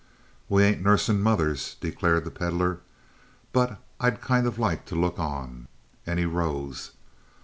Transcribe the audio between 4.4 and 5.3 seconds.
of like to look